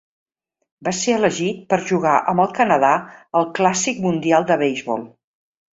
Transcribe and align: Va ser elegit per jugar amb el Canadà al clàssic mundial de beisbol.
Va 0.87 0.93
ser 0.99 1.13
elegit 1.17 1.61
per 1.73 1.79
jugar 1.91 2.15
amb 2.33 2.45
el 2.47 2.49
Canadà 2.61 2.91
al 3.43 3.49
clàssic 3.61 4.05
mundial 4.09 4.51
de 4.53 4.63
beisbol. 4.65 5.11